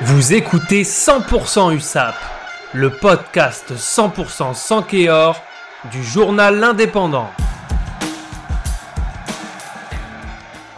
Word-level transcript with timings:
Vous 0.00 0.32
écoutez 0.32 0.82
100% 0.82 1.74
USAP, 1.74 2.14
le 2.72 2.90
podcast 2.90 3.72
100% 3.76 4.54
sans 4.54 4.82
Kéor 4.82 5.40
du 5.92 6.02
journal 6.02 6.58
L'Indépendant. 6.58 7.30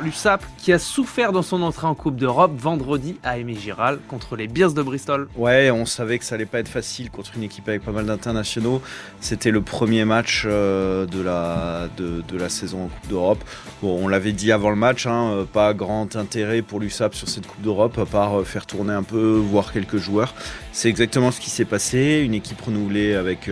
L'USAP 0.05 0.45
qui 0.59 0.71
a 0.71 0.79
souffert 0.79 1.33
dans 1.33 1.41
son 1.41 1.63
entrée 1.63 1.87
en 1.87 1.95
Coupe 1.95 2.17
d'Europe 2.17 2.53
vendredi 2.59 3.17
à 3.23 3.39
Aimé 3.39 3.55
Giral 3.55 4.01
contre 4.07 4.37
les 4.37 4.49
Bears 4.49 4.75
de 4.75 4.83
Bristol. 4.83 5.29
Ouais, 5.35 5.71
on 5.71 5.87
savait 5.87 6.19
que 6.19 6.27
ça 6.27 6.35
allait 6.35 6.45
pas 6.45 6.59
être 6.59 6.69
facile 6.69 7.11
contre 7.11 7.31
une 7.37 7.43
équipe 7.43 7.67
avec 7.71 7.83
pas 7.83 7.91
mal 7.91 8.05
d'internationaux. 8.05 8.83
C'était 9.21 9.51
le 9.51 9.63
premier 9.63 10.05
match 10.05 10.45
euh, 10.45 11.07
de, 11.07 11.23
la, 11.23 12.49
saison 12.51 12.85
en 12.85 12.89
Coupe 12.89 13.09
d'Europe. 13.09 13.43
Bon, 13.81 13.99
on 14.05 14.07
l'avait 14.07 14.33
dit 14.33 14.53
avant 14.53 14.69
le 14.69 14.77
match, 14.77 15.07
hein, 15.07 15.31
euh, 15.33 15.45
pas 15.45 15.73
grand 15.73 16.17
intérêt 16.17 16.61
pour 16.61 16.81
l'USAP 16.81 17.15
sur 17.15 17.31
cette 17.31 17.47
Coupe 17.47 17.63
d'Europe, 17.63 17.97
à 17.99 18.05
part 18.05 18.41
euh, 18.41 18.45
faire 18.45 18.67
tourner 18.67 18.93
un 18.93 19.05
peu, 19.05 19.37
voir 19.37 19.73
quelques 19.73 19.97
joueurs. 19.97 20.35
C'est 20.73 20.91
exactement 20.91 21.31
ce 21.31 21.41
qui 21.41 21.49
s'est 21.49 21.65
passé. 21.65 22.21
Une 22.23 22.35
équipe 22.35 22.61
renouvelée 22.61 23.15
avec 23.15 23.49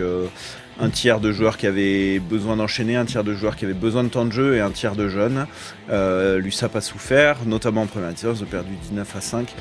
un 0.79 0.89
tiers 0.89 1.19
de 1.19 1.31
joueurs 1.31 1.57
qui 1.57 1.67
avaient 1.67 2.19
besoin 2.19 2.57
d'enchaîner, 2.57 2.95
un 2.95 3.05
tiers 3.05 3.23
de 3.23 3.33
joueurs 3.33 3.55
qui 3.55 3.65
avaient 3.65 3.73
besoin 3.73 4.03
de 4.03 4.09
temps 4.09 4.25
de 4.25 4.31
jeu 4.31 4.55
et 4.55 4.59
un 4.59 4.71
tiers 4.71 4.95
de 4.95 5.07
jeunes. 5.07 5.47
Euh, 5.89 6.39
L'USAP 6.39 6.75
a 6.75 6.81
souffert, 6.81 7.37
notamment 7.45 7.83
en 7.83 7.87
première 7.87 8.09
mi-temps, 8.09 8.33
ils 8.35 8.43
ont 8.43 8.47
perdu 8.47 8.71
19 8.89 9.15
à 9.15 9.21
5. 9.21 9.53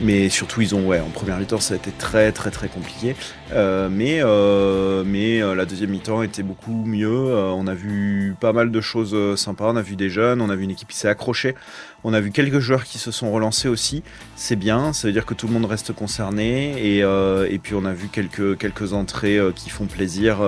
Mais 0.00 0.28
surtout, 0.28 0.60
ils 0.60 0.74
ont, 0.74 0.86
ouais, 0.86 1.00
en 1.00 1.08
première 1.08 1.38
mi-temps, 1.38 1.58
ça 1.58 1.74
a 1.74 1.76
été 1.76 1.90
très, 1.90 2.30
très, 2.30 2.50
très 2.50 2.68
compliqué. 2.68 3.16
Euh, 3.52 3.88
mais 3.90 4.20
euh, 4.22 5.02
mais 5.04 5.42
euh, 5.42 5.54
la 5.54 5.64
deuxième 5.64 5.90
mi-temps 5.90 6.22
était 6.22 6.42
beaucoup 6.42 6.84
mieux. 6.84 7.34
On 7.34 7.66
a 7.66 7.74
vu 7.74 8.34
pas 8.40 8.52
mal 8.52 8.70
de 8.70 8.80
choses 8.80 9.36
sympas. 9.36 9.72
On 9.72 9.76
a 9.76 9.82
vu 9.82 9.96
des 9.96 10.08
jeunes, 10.08 10.40
on 10.40 10.50
a 10.50 10.56
vu 10.56 10.64
une 10.64 10.70
équipe 10.70 10.88
qui 10.88 10.96
s'est 10.96 11.08
accrochée. 11.08 11.54
On 12.04 12.14
a 12.14 12.20
vu 12.20 12.30
quelques 12.30 12.60
joueurs 12.60 12.84
qui 12.84 12.98
se 12.98 13.10
sont 13.10 13.32
relancés 13.32 13.68
aussi. 13.68 14.04
C'est 14.36 14.54
bien, 14.54 14.92
ça 14.92 15.08
veut 15.08 15.12
dire 15.12 15.26
que 15.26 15.34
tout 15.34 15.48
le 15.48 15.52
monde 15.52 15.64
reste 15.64 15.92
concerné. 15.92 16.74
Et, 16.78 16.98
et 16.98 17.58
puis, 17.58 17.74
on 17.74 17.84
a 17.84 17.92
vu 17.92 18.08
quelques, 18.08 18.56
quelques 18.58 18.92
entrées 18.92 19.40
qui 19.56 19.70
font 19.70 19.86
plaisir 19.86 20.38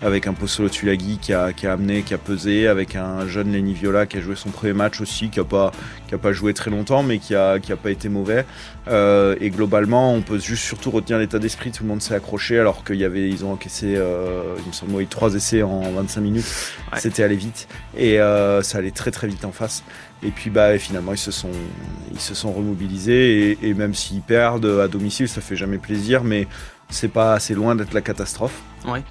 avec 0.00 0.26
un 0.26 0.32
Pozzolo 0.32 0.68
Tulagi 0.68 1.18
qui 1.18 1.32
a, 1.32 1.52
qui 1.52 1.66
a 1.66 1.72
amené, 1.72 2.02
qui 2.02 2.14
a 2.14 2.18
pesé, 2.18 2.68
avec 2.68 2.94
un 2.94 3.26
jeune 3.26 3.52
Lenny 3.52 3.74
Viola 3.74 4.06
qui 4.06 4.18
a 4.18 4.20
joué 4.20 4.36
son 4.36 4.50
premier 4.50 4.72
match 4.72 5.00
aussi, 5.00 5.28
qui 5.28 5.40
a 5.40 5.44
pas, 5.44 5.72
qui 6.06 6.14
a 6.14 6.18
pas 6.18 6.32
joué 6.32 6.54
très 6.54 6.70
longtemps, 6.70 7.02
mais 7.02 7.18
qui 7.18 7.34
a, 7.34 7.58
qui 7.58 7.72
a 7.72 7.76
pas 7.76 7.90
été 7.90 8.08
mauvais. 8.08 8.44
Euh, 8.86 9.34
et 9.40 9.50
globalement, 9.50 10.14
on 10.14 10.22
peut 10.22 10.38
juste 10.38 10.62
surtout 10.62 10.90
retenir 10.90 11.18
l'état 11.18 11.38
d'esprit. 11.38 11.72
Tout 11.72 11.82
le 11.82 11.88
monde 11.88 12.00
s'est 12.00 12.14
accroché, 12.14 12.58
alors 12.58 12.84
qu'il 12.84 12.96
y 12.96 13.04
avait, 13.04 13.28
ils 13.28 13.44
ont 13.44 13.52
encaissé, 13.52 13.94
euh, 13.96 14.54
il 14.60 14.68
me 14.68 14.72
semble, 14.72 15.04
trois 15.06 15.34
essais 15.34 15.62
en 15.62 15.80
25 15.90 16.20
minutes. 16.20 16.46
Ouais. 16.92 17.00
C'était 17.00 17.24
allé 17.24 17.36
vite 17.36 17.68
et 17.96 18.20
euh, 18.20 18.62
ça 18.62 18.78
allait 18.78 18.92
très 18.92 19.10
très 19.10 19.26
vite 19.26 19.44
en 19.44 19.52
face. 19.52 19.82
Et 20.22 20.30
puis 20.30 20.50
bah 20.50 20.76
finalement 20.78 21.12
ils 21.12 21.18
se 21.18 21.30
sont 21.30 21.50
ils 22.10 22.18
se 22.18 22.34
sont 22.34 22.50
remobilisés 22.50 23.52
et, 23.52 23.68
et 23.68 23.74
même 23.74 23.94
s'ils 23.94 24.20
perdent 24.20 24.80
à 24.82 24.88
domicile, 24.88 25.28
ça 25.28 25.40
fait 25.40 25.54
jamais 25.54 25.78
plaisir, 25.78 26.24
mais 26.24 26.48
c'est 26.88 27.08
pas 27.08 27.34
assez 27.34 27.54
loin 27.54 27.76
d'être 27.76 27.92
la 27.92 28.00
catastrophe. 28.00 28.60
Ouais. 28.86 29.02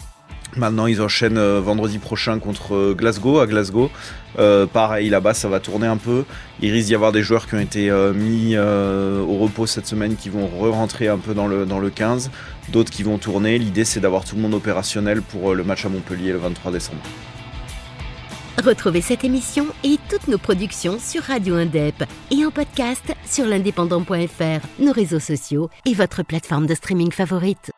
Maintenant, 0.56 0.88
ils 0.88 1.02
enchaînent 1.02 1.38
euh, 1.38 1.60
vendredi 1.60 2.00
prochain 2.00 2.40
contre 2.40 2.74
euh, 2.74 2.94
Glasgow, 2.96 3.40
à 3.40 3.48
Glasgow. 3.48 3.92
Euh, 4.40 4.66
pareil, 4.66 5.10
là-bas, 5.10 5.34
ça 5.34 5.48
va 5.50 5.60
tourner 5.60 5.88
un 5.88 5.98
peu. 5.98 6.24
Il 6.62 6.72
risque 6.72 6.88
d'y 6.88 6.96
avoir 6.96 7.12
des 7.12 7.24
joueurs 7.24 7.48
qui 7.48 7.56
ont 7.56 7.60
été 7.60 7.90
euh, 7.90 8.14
mis 8.14 8.54
euh, 8.56 9.22
au 9.22 9.38
repos 9.38 9.66
cette 9.66 9.88
semaine 9.88 10.16
qui 10.16 10.30
vont 10.30 10.48
re-rentrer 10.48 11.08
un 11.08 11.18
peu 11.18 11.34
dans 11.34 11.48
le, 11.48 11.66
dans 11.66 11.80
le 11.80 11.90
15. 11.90 12.32
D'autres 12.70 12.92
qui 12.92 13.04
vont 13.04 13.18
tourner. 13.18 13.58
L'idée, 13.58 13.86
c'est 13.86 14.00
d'avoir 14.00 14.26
tout 14.26 14.36
le 14.36 14.42
monde 14.42 14.54
opérationnel 14.54 15.22
pour 15.22 15.56
le 15.56 15.64
match 15.64 15.86
à 15.86 15.90
Montpellier 15.90 16.32
le 16.32 16.40
23 16.40 16.72
décembre. 16.72 17.02
Retrouvez 18.64 19.02
cette 19.02 19.24
émission 19.24 19.68
et 19.84 19.98
toutes 20.10 20.28
nos 20.28 20.40
productions 20.40 20.98
sur 21.00 21.22
Radio 21.22 21.56
Indep 21.56 22.04
et 22.32 22.44
en 22.44 22.50
podcast 22.50 23.14
sur 23.24 23.46
l'indépendant.fr, 23.46 24.68
nos 24.80 24.92
réseaux 24.92 25.20
sociaux 25.20 25.70
et 25.86 25.94
votre 25.94 26.24
plateforme 26.24 26.66
de 26.66 26.74
streaming 26.74 27.12
favorite. 27.12 27.72